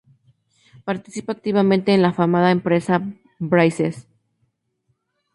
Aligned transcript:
Participa 0.83 1.31
activamente 1.33 1.91
con 1.91 2.01
la 2.01 2.07
afamada 2.09 2.49
empresa 2.49 3.03
Brazzers. 3.37 4.07